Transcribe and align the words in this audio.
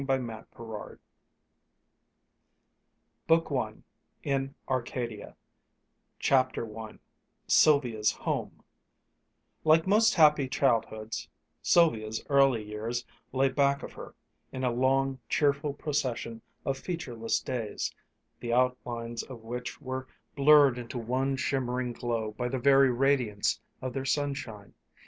THE 0.03 0.17
BENT 0.17 0.51
TWIG 0.55 0.97
BOOK 3.27 3.51
I 3.51 3.73
IN 4.23 4.55
ARCADIA 4.67 5.35
CHAPTER 6.17 6.79
I 6.79 6.97
SYLVIA'S 7.45 8.11
HOME 8.13 8.63
Like 9.63 9.85
most 9.85 10.15
happy 10.15 10.47
childhoods, 10.49 11.29
Sylvia's 11.61 12.25
early 12.31 12.63
years 12.63 13.05
lay 13.31 13.49
back 13.49 13.83
of 13.83 13.93
her 13.93 14.15
in 14.51 14.63
a 14.63 14.71
long, 14.71 15.19
cheerful 15.29 15.75
procession 15.75 16.41
of 16.65 16.79
featureless 16.79 17.39
days, 17.39 17.93
the 18.39 18.53
outlines 18.53 19.21
of 19.21 19.41
which 19.43 19.79
were 19.79 20.07
blurred 20.35 20.79
into 20.79 20.97
one 20.97 21.35
shimmering 21.35 21.93
glow 21.93 22.31
by 22.31 22.47
the 22.47 22.57
very 22.57 22.89
radiance 22.91 23.61
of 23.83 23.93
their 23.93 24.05
sunshine. 24.05 24.73